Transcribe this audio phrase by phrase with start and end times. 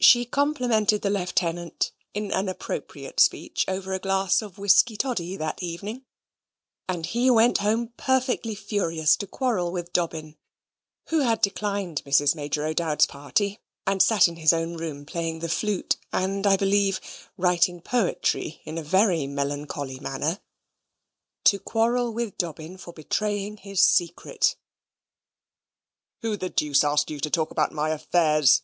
[0.00, 5.62] She complimented the Lieutenant in an appropriate speech over a glass of whisky toddy that
[5.62, 6.06] evening,
[6.88, 10.38] and he went home perfectly furious to quarrel with Dobbin
[11.08, 12.34] (who had declined Mrs.
[12.34, 16.98] Major O'Dowd's party, and sat in his own room playing the flute, and, I believe,
[17.36, 20.40] writing poetry in a very melancholy manner)
[21.44, 24.56] to quarrel with Dobbin for betraying his secret.
[26.22, 28.56] "Who the deuce asked you to talk about my affairs?"